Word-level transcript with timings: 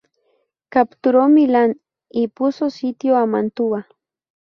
Capturó 0.69 1.29
Milán 1.29 1.79
y 2.09 2.27
puso 2.29 2.71
sitio 2.71 3.17
a 3.17 3.27
Mantua. 3.27 3.87